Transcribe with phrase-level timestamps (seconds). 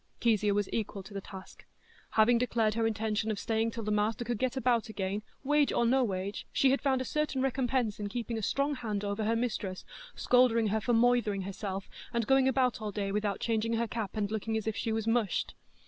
[0.19, 1.63] Kezia was equal to the task.
[2.13, 5.85] Having declared her intention of staying till the master could get about again, "wage or
[5.85, 9.35] no wage," she had found a certain recompense in keeping a strong hand over her
[9.35, 9.85] mistress,
[10.15, 14.31] scolding her for "moithering" herself, and going about all day without changing her cap, and
[14.31, 15.53] looking as if she was "mushed."